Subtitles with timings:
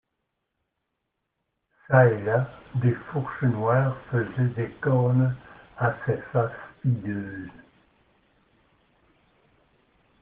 [1.85, 5.35] Çà et là, des fourches noires faisaient des cornes
[5.77, 6.51] à ces faces
[6.83, 7.51] hideuses.